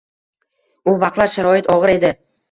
U 0.91 0.95
vaqtlar 1.03 1.29
sharoit 1.33 1.69
og‘ir 1.75 1.93
edi 1.97 2.11